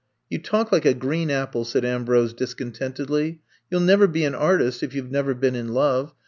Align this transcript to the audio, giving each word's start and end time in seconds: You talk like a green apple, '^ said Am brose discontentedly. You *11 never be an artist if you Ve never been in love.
You 0.31 0.39
talk 0.41 0.71
like 0.71 0.83
a 0.85 0.95
green 0.95 1.29
apple, 1.29 1.63
'^ 1.63 1.67
said 1.67 1.85
Am 1.85 2.05
brose 2.05 2.33
discontentedly. 2.33 3.39
You 3.69 3.77
*11 3.77 3.83
never 3.85 4.07
be 4.07 4.23
an 4.25 4.33
artist 4.33 4.81
if 4.81 4.95
you 4.95 5.03
Ve 5.03 5.11
never 5.11 5.35
been 5.35 5.53
in 5.55 5.67
love. 5.67 6.15